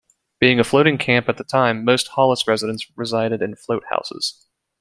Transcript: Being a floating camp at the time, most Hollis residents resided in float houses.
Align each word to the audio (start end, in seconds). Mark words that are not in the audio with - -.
Being 0.39 0.59
a 0.59 0.63
floating 0.63 0.97
camp 0.97 1.29
at 1.29 1.37
the 1.37 1.43
time, 1.43 1.85
most 1.85 2.07
Hollis 2.07 2.47
residents 2.47 2.87
resided 2.97 3.43
in 3.43 3.55
float 3.55 3.83
houses. 3.91 4.47